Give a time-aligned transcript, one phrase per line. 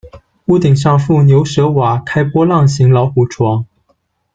[0.45, 3.67] 屋顶上覆牛舌瓦，开波浪形老虎窗。